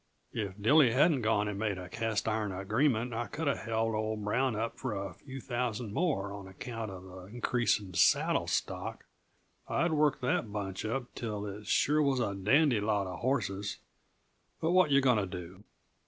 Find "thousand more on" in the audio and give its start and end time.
5.39-6.47